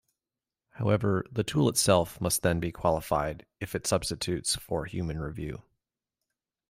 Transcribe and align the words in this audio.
However, 0.71 1.23
the 1.31 1.43
tool 1.43 1.69
itself 1.69 2.19
must 2.19 2.41
then 2.41 2.59
be 2.59 2.71
qualified 2.71 3.45
if 3.59 3.75
it 3.75 3.85
substitutes 3.85 4.55
for 4.55 4.85
human 4.85 5.19
review. 5.19 5.61